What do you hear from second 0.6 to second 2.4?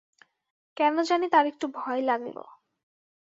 কেন জানি তাঁর একটু ভয় লাগল।